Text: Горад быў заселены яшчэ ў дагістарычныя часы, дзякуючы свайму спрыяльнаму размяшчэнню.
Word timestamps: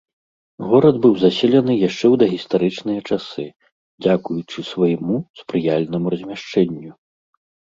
Горад 0.69 0.95
быў 1.03 1.11
заселены 1.23 1.75
яшчэ 1.87 2.03
ў 2.13 2.19
дагістарычныя 2.21 2.99
часы, 3.09 3.45
дзякуючы 4.07 4.59
свайму 4.71 5.15
спрыяльнаму 5.45 6.05
размяшчэнню. 6.17 6.91